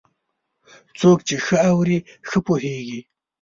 څوک 0.99 1.17
چې 1.27 1.35
ښه 1.45 1.57
اوري، 1.69 1.97
ښه 2.29 2.39
پوهېږي. 2.45 2.99